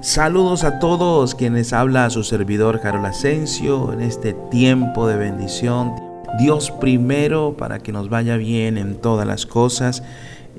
Saludos 0.00 0.64
a 0.64 0.80
todos 0.80 1.34
quienes 1.34 1.72
habla 1.72 2.10
su 2.10 2.24
servidor 2.24 2.80
Carol 2.80 3.06
Asensio 3.06 3.92
en 3.92 4.00
este 4.02 4.34
tiempo 4.50 5.06
de 5.06 5.16
bendición. 5.16 5.94
Dios 6.38 6.70
primero 6.72 7.56
para 7.56 7.78
que 7.78 7.92
nos 7.92 8.08
vaya 8.08 8.36
bien 8.36 8.76
en 8.76 9.00
todas 9.00 9.26
las 9.26 9.46
cosas 9.46 10.02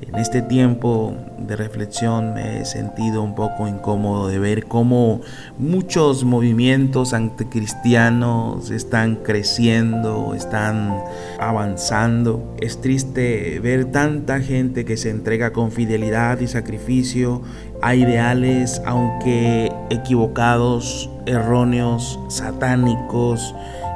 en 0.01 0.15
este 0.15 0.41
tiempo 0.41 1.15
de 1.37 1.55
reflexión 1.55 2.33
me 2.33 2.61
he 2.61 2.65
sentido 2.65 3.21
un 3.21 3.35
poco 3.35 3.67
incómodo 3.67 4.27
de 4.27 4.39
ver 4.39 4.65
cómo 4.65 5.21
muchos 5.57 6.23
movimientos 6.23 7.13
anticristianos 7.13 8.71
están 8.71 9.15
creciendo, 9.17 10.33
están 10.35 11.01
avanzando. 11.39 12.55
Es 12.59 12.81
triste 12.81 13.59
ver 13.61 13.85
tanta 13.85 14.39
gente 14.41 14.85
que 14.85 14.97
se 14.97 15.09
entrega 15.09 15.53
con 15.53 15.71
fidelidad 15.71 16.39
y 16.39 16.47
sacrificio 16.47 17.41
a 17.81 17.95
ideales, 17.95 18.81
aunque 18.85 19.71
equivocados, 19.89 21.09
erróneos, 21.25 22.19
satánicos. 22.29 23.55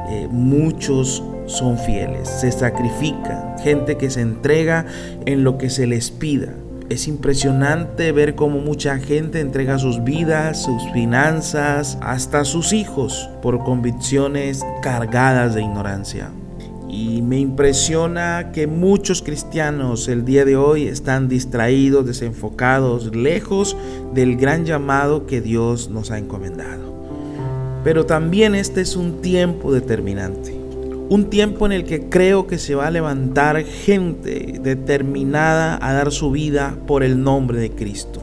Eh, 0.09 0.27
muchos 0.31 1.23
son 1.49 1.77
fieles, 1.77 2.29
se 2.29 2.51
sacrifican, 2.51 3.57
gente 3.59 3.97
que 3.97 4.09
se 4.09 4.21
entrega 4.21 4.85
en 5.25 5.43
lo 5.43 5.57
que 5.57 5.69
se 5.69 5.87
les 5.87 6.11
pida. 6.11 6.53
Es 6.89 7.07
impresionante 7.07 8.11
ver 8.11 8.33
cómo 8.33 8.59
mucha 8.59 8.97
gente 8.97 9.41
entrega 9.41 9.77
sus 9.77 10.03
vidas, 10.03 10.63
sus 10.63 10.81
finanzas, 10.91 11.99
hasta 12.01 12.45
sus 12.45 12.73
hijos 12.73 13.29
por 13.43 13.63
convicciones 13.63 14.65
cargadas 14.81 15.53
de 15.53 15.61
ignorancia. 15.61 16.31
Y 16.89 17.21
me 17.21 17.37
impresiona 17.37 18.51
que 18.51 18.65
muchos 18.65 19.21
cristianos 19.21 20.07
el 20.07 20.25
día 20.25 20.45
de 20.45 20.55
hoy 20.55 20.87
están 20.87 21.29
distraídos, 21.29 22.07
desenfocados, 22.07 23.15
lejos 23.15 23.77
del 24.15 24.37
gran 24.37 24.65
llamado 24.65 25.27
que 25.27 25.41
Dios 25.41 25.91
nos 25.91 26.09
ha 26.09 26.17
encomendado. 26.17 26.89
Pero 27.83 28.07
también 28.07 28.55
este 28.55 28.81
es 28.81 28.95
un 28.95 29.21
tiempo 29.21 29.71
determinante. 29.71 30.58
Un 31.09 31.31
tiempo 31.31 31.65
en 31.65 31.71
el 31.71 31.85
que 31.85 32.07
creo 32.07 32.45
que 32.45 32.59
se 32.59 32.75
va 32.75 32.85
a 32.85 32.91
levantar 32.91 33.63
gente 33.63 34.59
determinada 34.61 35.79
a 35.81 35.91
dar 35.93 36.11
su 36.11 36.29
vida 36.29 36.77
por 36.85 37.01
el 37.01 37.23
nombre 37.23 37.59
de 37.59 37.71
Cristo. 37.71 38.21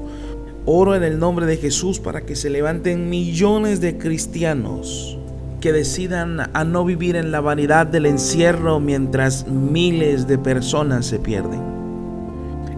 Oro 0.67 0.95
en 0.95 1.03
el 1.03 1.19
nombre 1.19 1.47
de 1.47 1.57
Jesús 1.57 1.99
para 1.99 2.21
que 2.21 2.37
se 2.37 2.49
levanten 2.49 3.11
millones 3.11 3.81
de 3.81 3.99
cristianos 3.99 5.19
que 5.61 5.73
decidan 5.73 6.39
a 6.53 6.65
no 6.65 6.85
vivir 6.85 7.17
en 7.17 7.33
la 7.33 7.41
vanidad 7.41 7.89
del 7.89 8.07
encierro 8.07 8.79
mientras 8.79 9.49
miles 9.49 10.29
de 10.29 10.39
personas 10.39 11.07
se 11.07 11.19
pierden. 11.19 11.61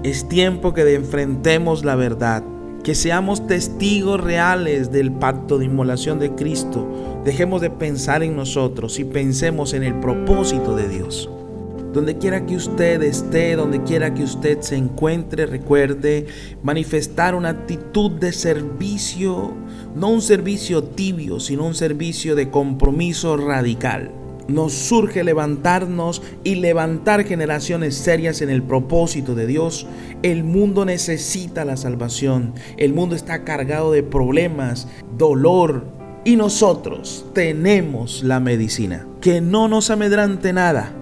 Es 0.04 0.26
tiempo 0.26 0.72
que 0.72 0.94
enfrentemos 0.94 1.84
la 1.84 1.96
verdad 1.96 2.42
que 2.82 2.94
seamos 2.94 3.46
testigos 3.46 4.20
reales 4.20 4.90
del 4.90 5.12
pacto 5.12 5.58
de 5.58 5.66
inmolación 5.66 6.18
de 6.18 6.34
Cristo. 6.34 6.88
Dejemos 7.28 7.60
de 7.60 7.68
pensar 7.68 8.22
en 8.22 8.34
nosotros 8.36 8.98
y 8.98 9.04
pensemos 9.04 9.74
en 9.74 9.82
el 9.82 10.00
propósito 10.00 10.74
de 10.74 10.88
Dios. 10.88 11.28
Donde 11.92 12.16
quiera 12.16 12.46
que 12.46 12.56
usted 12.56 13.02
esté, 13.02 13.54
donde 13.54 13.82
quiera 13.82 14.14
que 14.14 14.22
usted 14.22 14.62
se 14.62 14.76
encuentre, 14.76 15.44
recuerde 15.44 16.26
manifestar 16.62 17.34
una 17.34 17.50
actitud 17.50 18.12
de 18.12 18.32
servicio, 18.32 19.52
no 19.94 20.08
un 20.08 20.22
servicio 20.22 20.82
tibio, 20.82 21.38
sino 21.38 21.66
un 21.66 21.74
servicio 21.74 22.34
de 22.34 22.48
compromiso 22.48 23.36
radical 23.36 24.10
nos 24.48 24.72
surge 24.72 25.22
levantarnos 25.24 26.22
y 26.42 26.54
levantar 26.54 27.24
generaciones 27.24 27.94
serias 27.96 28.40
en 28.40 28.48
el 28.48 28.62
propósito 28.62 29.34
de 29.34 29.46
Dios. 29.46 29.86
El 30.22 30.42
mundo 30.42 30.86
necesita 30.86 31.66
la 31.66 31.76
salvación. 31.76 32.54
El 32.78 32.94
mundo 32.94 33.14
está 33.14 33.44
cargado 33.44 33.92
de 33.92 34.02
problemas, 34.02 34.88
dolor. 35.18 35.97
Y 36.24 36.36
nosotros 36.36 37.24
tenemos 37.34 38.22
la 38.22 38.40
medicina. 38.40 39.06
Que 39.20 39.40
no 39.40 39.68
nos 39.68 39.90
amedrante 39.90 40.52
nada. 40.52 40.92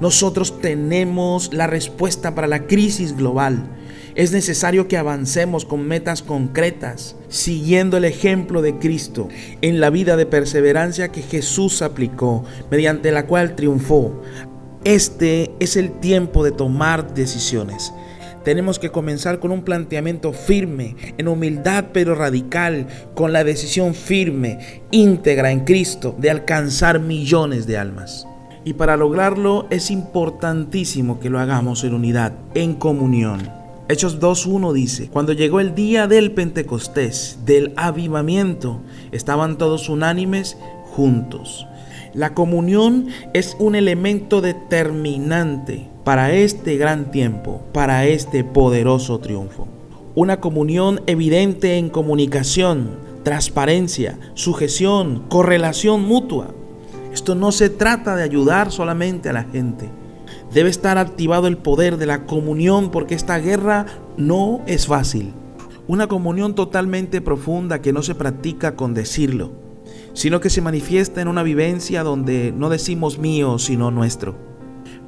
Nosotros 0.00 0.60
tenemos 0.60 1.52
la 1.52 1.66
respuesta 1.66 2.34
para 2.34 2.46
la 2.46 2.66
crisis 2.66 3.16
global. 3.16 3.70
Es 4.14 4.32
necesario 4.32 4.88
que 4.88 4.96
avancemos 4.96 5.64
con 5.66 5.86
metas 5.86 6.22
concretas, 6.22 7.16
siguiendo 7.28 7.98
el 7.98 8.04
ejemplo 8.04 8.62
de 8.62 8.78
Cristo 8.78 9.28
en 9.60 9.80
la 9.80 9.90
vida 9.90 10.16
de 10.16 10.24
perseverancia 10.24 11.12
que 11.12 11.20
Jesús 11.20 11.82
aplicó, 11.82 12.44
mediante 12.70 13.12
la 13.12 13.26
cual 13.26 13.54
triunfó. 13.56 14.22
Este 14.84 15.50
es 15.60 15.76
el 15.76 15.90
tiempo 16.00 16.44
de 16.44 16.52
tomar 16.52 17.12
decisiones. 17.12 17.92
Tenemos 18.46 18.78
que 18.78 18.90
comenzar 18.90 19.40
con 19.40 19.50
un 19.50 19.62
planteamiento 19.62 20.32
firme, 20.32 20.94
en 21.18 21.26
humildad 21.26 21.86
pero 21.92 22.14
radical, 22.14 22.86
con 23.16 23.32
la 23.32 23.42
decisión 23.42 23.92
firme, 23.92 24.84
íntegra 24.92 25.50
en 25.50 25.64
Cristo, 25.64 26.14
de 26.16 26.30
alcanzar 26.30 27.00
millones 27.00 27.66
de 27.66 27.76
almas. 27.76 28.24
Y 28.64 28.74
para 28.74 28.96
lograrlo 28.96 29.66
es 29.70 29.90
importantísimo 29.90 31.18
que 31.18 31.28
lo 31.28 31.40
hagamos 31.40 31.82
en 31.82 31.94
unidad, 31.94 32.34
en 32.54 32.74
comunión. 32.74 33.50
Hechos 33.88 34.20
2.1 34.20 34.72
dice, 34.72 35.08
cuando 35.10 35.32
llegó 35.32 35.58
el 35.58 35.74
día 35.74 36.06
del 36.06 36.30
Pentecostés, 36.30 37.40
del 37.44 37.72
avivamiento, 37.74 38.80
estaban 39.10 39.58
todos 39.58 39.88
unánimes 39.88 40.56
juntos. 40.84 41.66
La 42.14 42.32
comunión 42.32 43.08
es 43.34 43.56
un 43.58 43.74
elemento 43.74 44.40
determinante 44.40 45.95
para 46.06 46.32
este 46.32 46.76
gran 46.76 47.10
tiempo, 47.10 47.64
para 47.72 48.06
este 48.06 48.44
poderoso 48.44 49.18
triunfo. 49.18 49.66
Una 50.14 50.40
comunión 50.40 51.00
evidente 51.08 51.78
en 51.78 51.90
comunicación, 51.90 52.90
transparencia, 53.24 54.16
sujeción, 54.34 55.24
correlación 55.28 56.02
mutua. 56.02 56.54
Esto 57.12 57.34
no 57.34 57.50
se 57.50 57.70
trata 57.70 58.14
de 58.14 58.22
ayudar 58.22 58.70
solamente 58.70 59.30
a 59.30 59.32
la 59.32 59.42
gente 59.42 59.90
Debe 60.52 60.70
estar 60.70 60.96
activado 60.96 61.48
el 61.48 61.58
poder 61.58 61.96
de 61.96 62.06
la 62.06 62.24
comunión 62.24 62.90
porque 62.90 63.14
esta 63.16 63.38
guerra 63.38 63.86
no 64.16 64.62
es 64.66 64.86
fácil. 64.86 65.32
Una 65.88 66.06
comunión 66.06 66.54
totalmente 66.54 67.20
profunda 67.20 67.82
que 67.82 67.92
no 67.92 68.02
se 68.02 68.14
practica 68.14 68.76
con 68.76 68.94
decirlo, 68.94 69.50
sino 70.14 70.40
que 70.40 70.50
se 70.50 70.62
manifiesta 70.62 71.20
en 71.20 71.26
una 71.28 71.42
vivencia 71.42 72.04
donde 72.04 72.54
no 72.56 72.70
decimos 72.70 73.18
mío, 73.18 73.58
sino 73.58 73.90
nuestro. 73.90 74.55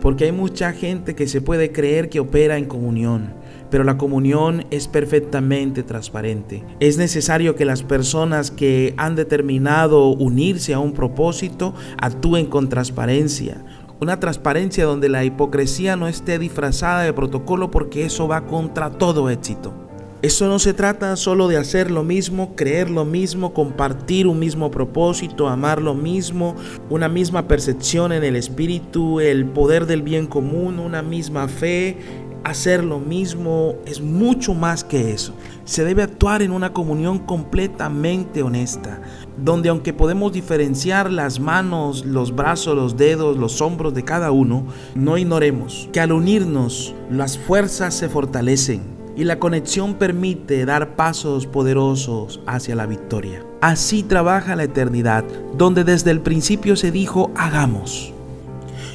Porque 0.01 0.25
hay 0.25 0.33
mucha 0.33 0.73
gente 0.73 1.15
que 1.15 1.27
se 1.27 1.41
puede 1.41 1.73
creer 1.73 2.09
que 2.09 2.21
opera 2.21 2.57
en 2.57 2.67
comunión, 2.67 3.33
pero 3.71 3.85
la 3.85 3.99
comunión 3.99 4.65
es 4.71 4.87
perfectamente 4.87 5.83
transparente. 5.83 6.65
Es 6.81 6.99
necesario 6.99 7.57
que 7.57 7.65
las 7.65 7.83
personas 7.83 8.51
que 8.51 8.95
han 8.97 9.17
determinado 9.17 10.09
unirse 10.09 10.73
a 10.75 10.79
un 10.79 10.93
propósito 10.93 11.75
actúen 12.01 12.47
con 12.47 12.69
transparencia, 12.69 13.65
una 14.01 14.21
transparencia 14.21 14.85
donde 14.85 15.09
la 15.09 15.25
hipocresía 15.25 15.97
no 15.97 16.07
esté 16.07 16.39
disfrazada 16.39 17.03
de 17.03 17.13
protocolo 17.13 17.71
porque 17.71 18.05
eso 18.05 18.29
va 18.29 18.47
contra 18.47 18.91
todo 18.91 19.29
éxito. 19.29 19.88
Eso 20.21 20.49
no 20.49 20.59
se 20.59 20.75
trata 20.75 21.15
solo 21.15 21.47
de 21.47 21.59
hacer 21.59 21.93
lo 21.93 22.03
mismo, 22.03 22.57
creer 22.57 22.91
lo 22.91 23.05
mismo, 23.05 23.55
compartir 23.55 24.27
un 24.27 24.41
mismo 24.41 24.69
propósito, 24.69 25.47
amar 25.47 25.81
lo 25.81 25.95
mismo, 25.95 26.57
una 26.91 27.09
misma 27.09 27.47
percepción 27.47 28.11
en 28.11 28.25
el 28.25 28.35
espíritu, 28.35 29.21
el 29.21 29.47
poder 29.47 29.87
del 29.87 30.03
bien 30.03 30.27
común, 30.27 30.81
una 30.81 31.03
misma 31.03 31.47
fe, 31.47 31.99
hacer 32.43 32.83
lo 32.83 32.99
mismo, 32.99 33.77
es 33.87 34.01
mucho 34.01 34.55
más 34.55 34.83
que 34.83 35.13
eso. 35.13 35.35
Se 35.65 35.85
debe 35.85 36.03
actuar 36.03 36.43
en 36.43 36.51
una 36.51 36.73
comunión 36.73 37.21
completamente 37.21 38.43
honesta, 38.43 39.01
donde 39.37 39.69
aunque 39.69 39.93
podemos 39.93 40.33
diferenciar 40.33 41.13
las 41.13 41.39
manos, 41.39 42.05
los 42.05 42.35
brazos, 42.35 42.75
los 42.75 42.97
dedos, 42.97 43.37
los 43.37 43.61
hombros 43.61 43.95
de 43.95 44.03
cada 44.03 44.33
uno, 44.33 44.67
no 44.97 45.17
ignoremos 45.17 45.89
que 45.93 46.01
al 46.01 46.11
unirnos 46.11 46.93
las 47.09 47.39
fuerzas 47.39 47.95
se 47.95 48.09
fortalecen 48.09 48.98
y 49.19 49.25
la 49.25 49.41
conexión 49.41 49.95
permite 49.95 50.65
dar 50.65 50.95
pasos 50.95 51.49
poderosos 51.49 52.41
hacia 52.47 52.77
la 52.77 52.87
victoria. 52.87 53.45
Así 53.61 54.05
trabaja 54.05 54.55
la 54.55 54.63
eternidad, 54.63 55.25
donde 55.57 55.83
desde 55.83 56.13
el 56.13 56.21
principio 56.21 56.77
se 56.77 56.93
dijo 56.93 57.33
hagamos. 57.35 58.15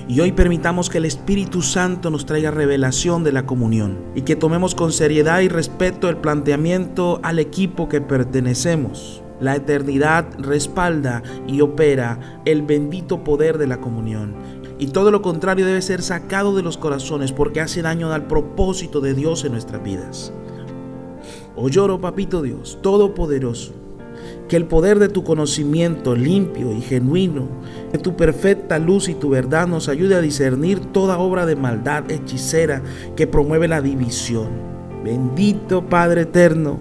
Y 0.07 0.21
hoy 0.21 0.31
permitamos 0.31 0.89
que 0.89 0.99
el 0.99 1.05
Espíritu 1.05 1.61
Santo 1.61 2.09
nos 2.09 2.25
traiga 2.25 2.51
revelación 2.51 3.25
de 3.25 3.33
la 3.33 3.45
comunión 3.45 3.97
y 4.15 4.21
que 4.21 4.37
tomemos 4.37 4.75
con 4.75 4.93
seriedad 4.93 5.41
y 5.41 5.49
respeto 5.49 6.07
el 6.07 6.15
planteamiento 6.15 7.19
al 7.21 7.39
equipo 7.39 7.89
que 7.89 7.99
pertenecemos. 7.99 9.21
La 9.41 9.57
eternidad 9.57 10.25
respalda 10.39 11.21
y 11.47 11.59
opera 11.59 12.41
el 12.45 12.61
bendito 12.61 13.25
poder 13.25 13.57
de 13.57 13.67
la 13.67 13.81
comunión. 13.81 14.35
Y 14.83 14.87
todo 14.87 15.11
lo 15.11 15.21
contrario 15.21 15.65
debe 15.65 15.81
ser 15.81 16.01
sacado 16.01 16.57
de 16.57 16.61
los 16.61 16.77
corazones 16.77 17.31
porque 17.31 17.61
hace 17.61 17.81
daño 17.81 18.11
al 18.11 18.27
propósito 18.27 18.99
de 18.99 19.13
Dios 19.13 19.45
en 19.45 19.53
nuestras 19.53 19.81
vidas. 19.81 20.33
Oh 21.55 21.69
lloro, 21.69 22.01
papito 22.01 22.41
Dios, 22.41 22.79
todopoderoso 22.81 23.71
que 24.49 24.57
el 24.57 24.65
poder 24.65 24.99
de 24.99 25.07
tu 25.07 25.23
conocimiento 25.23 26.17
limpio 26.17 26.73
y 26.73 26.81
genuino, 26.81 27.47
de 27.93 27.97
tu 27.97 28.17
perfecta 28.17 28.77
luz 28.77 29.07
y 29.07 29.13
tu 29.13 29.29
verdad 29.29 29.67
nos 29.67 29.87
ayude 29.87 30.15
a 30.15 30.21
discernir 30.21 30.81
toda 30.81 31.17
obra 31.17 31.45
de 31.45 31.55
maldad 31.55 32.11
hechicera 32.11 32.81
que 33.15 33.25
promueve 33.25 33.69
la 33.69 33.81
división. 33.81 34.49
Bendito 35.01 35.87
Padre 35.87 36.23
eterno, 36.23 36.77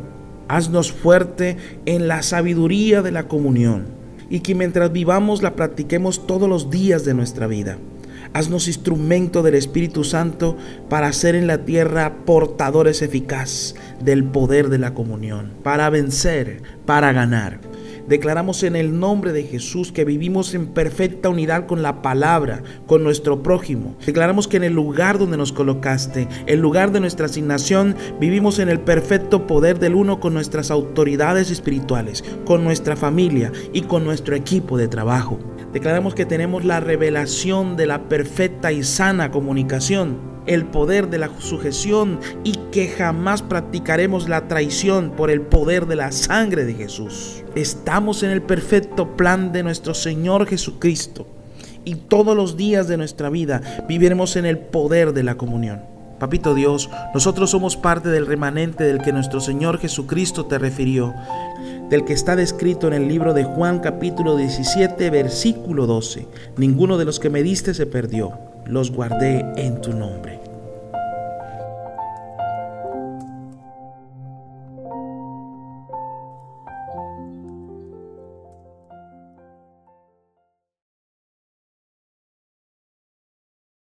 haznos 0.49 0.91
fuerte 0.91 1.57
en 1.87 2.09
la 2.09 2.23
sabiduría 2.23 3.01
de 3.01 3.13
la 3.13 3.29
comunión 3.29 3.87
y 4.29 4.41
que 4.41 4.57
mientras 4.57 4.91
vivamos 4.91 5.41
la 5.41 5.55
practiquemos 5.55 6.27
todos 6.27 6.49
los 6.49 6.69
días 6.69 7.05
de 7.05 7.15
nuestra 7.15 7.47
vida. 7.47 7.79
Haznos 8.35 8.67
instrumento 8.67 9.43
del 9.43 9.55
Espíritu 9.55 10.05
Santo 10.05 10.57
para 10.89 11.13
ser 11.13 11.35
en 11.35 11.47
la 11.47 11.65
tierra 11.65 12.25
portadores 12.25 13.03
eficaz 13.03 13.75
del 14.03 14.25
poder 14.25 14.69
de 14.69 14.79
la 14.79 14.95
comunión, 14.95 15.53
para 15.63 15.91
vencer, 15.91 16.63
para 16.87 17.13
ganar. 17.13 17.61
Declaramos 18.09 18.63
en 18.65 18.75
el 18.75 18.99
nombre 18.99 19.33
de 19.33 19.45
Jesús 19.45 19.93
que 19.93 20.05
vivimos 20.05 20.55
en 20.55 20.67
perfecta 20.67 21.29
unidad 21.29 21.67
con 21.67 21.83
la 21.83 22.03
palabra, 22.03 22.63
con 22.87 23.05
nuestro 23.05 23.43
prójimo. 23.43 23.97
Declaramos 24.05 24.49
que 24.49 24.57
en 24.57 24.65
el 24.65 24.73
lugar 24.73 25.19
donde 25.19 25.37
nos 25.37 25.53
colocaste, 25.53 26.27
el 26.47 26.61
lugar 26.61 26.91
de 26.91 27.01
nuestra 27.01 27.27
asignación, 27.27 27.95
vivimos 28.19 28.59
en 28.59 28.69
el 28.69 28.81
perfecto 28.81 29.47
poder 29.47 29.79
del 29.79 29.95
uno 29.95 30.19
con 30.19 30.35
nuestras 30.35 30.71
autoridades 30.71 31.51
espirituales, 31.51 32.25
con 32.45 32.65
nuestra 32.65 32.97
familia 32.97 33.53
y 33.73 33.83
con 33.83 34.05
nuestro 34.05 34.35
equipo 34.35 34.77
de 34.77 34.89
trabajo. 34.89 35.39
Declaramos 35.73 36.15
que 36.15 36.27
tenemos 36.27 36.67
la 36.67 36.81
revelación 36.81 37.77
de 37.77 37.87
la 37.87 38.09
perfecta 38.09 38.73
y 38.73 38.83
sana 38.83 39.31
comunicación, 39.31 40.19
el 40.47 40.67
poder 40.67 41.09
de 41.09 41.17
la 41.17 41.31
sujeción 41.39 42.21
y 42.45 42.53
que 42.71 42.89
jamás 42.89 43.41
practicaremos 43.41 44.29
la 44.29 44.49
traición 44.49 45.13
por 45.17 45.31
el 45.31 45.41
poder 45.41 45.87
de 45.87 45.97
la 45.97 46.13
sangre 46.13 46.67
de 46.67 46.75
Jesús. 46.75 47.43
Estamos 47.55 48.23
en 48.23 48.31
el 48.31 48.43
perfecto 48.43 49.17
plan 49.17 49.51
de 49.53 49.63
nuestro 49.63 49.95
Señor 49.95 50.47
Jesucristo 50.47 51.27
y 51.87 51.95
todos 51.95 52.37
los 52.37 52.59
días 52.59 52.87
de 52.87 52.99
nuestra 52.99 53.31
vida 53.31 53.63
viviremos 53.89 54.37
en 54.37 54.45
el 54.45 54.59
poder 54.59 55.15
de 55.15 55.23
la 55.23 55.37
comunión. 55.37 55.93
Papito 56.19 56.55
Dios, 56.55 56.89
nosotros 57.15 57.51
somos 57.51 57.77
parte 57.77 58.09
del 58.09 58.29
remanente 58.29 58.85
del 58.85 59.03
que 59.03 59.13
nuestro 59.13 59.41
Señor 59.41 59.79
Jesucristo 59.79 60.47
te 60.47 60.57
refirió 60.57 61.15
del 61.93 62.07
que 62.07 62.15
está 62.15 62.37
descrito 62.37 62.87
en 62.87 62.95
el 62.95 63.07
libro 63.07 63.35
de 63.35 63.45
Juan 63.45 63.81
capítulo 63.81 64.39
17 64.39 65.11
versículo 65.11 65.87
12. 65.87 66.27
Ninguno 66.57 66.97
de 66.97 67.05
los 67.05 67.21
que 67.21 67.29
me 67.29 67.43
diste 67.43 67.75
se 67.75 67.85
perdió, 67.85 68.33
los 68.65 68.91
guardé 68.91 69.45
en 69.59 69.79
tu 69.83 69.93
nombre. 69.93 70.41